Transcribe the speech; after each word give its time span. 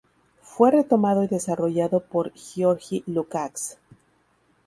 Fue 0.41 0.71
retomado 0.71 1.23
y 1.23 1.27
desarrollado 1.27 1.99
por 1.99 2.33
György 2.33 3.03
Lukács. 3.05 3.75